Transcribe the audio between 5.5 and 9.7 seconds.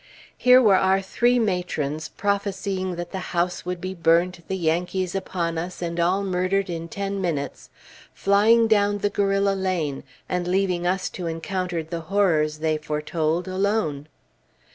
us, and all murdered in ten minutes, flying down the Guerrilla